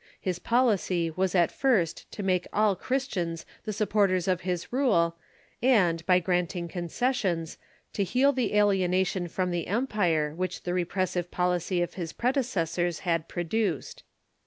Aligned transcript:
His 0.19 0.39
policy 0.39 1.11
was 1.11 1.35
at 1.35 1.51
first 1.51 2.11
to 2.11 2.23
make 2.23 2.47
all 2.51 2.75
Chris 2.75 3.07
tians 3.07 3.45
the 3.65 3.71
supporters 3.71 4.27
of 4.27 4.41
his 4.41 4.73
rule, 4.73 5.15
and, 5.61 6.03
by 6.07 6.17
granting 6.17 6.67
concessions, 6.67 7.59
to 7.93 8.03
heal 8.03 8.33
the 8.33 8.55
alienation 8.55 9.27
from 9.27 9.51
the 9.51 9.67
empire 9.67 10.33
which 10.33 10.63
the 10.63 10.73
repressive 10.73 11.29
policy 11.29 11.83
of 11.83 11.93
his 11.93 12.13
predecessors 12.13 13.01
had 13.01 13.27
produced. 13.27 14.01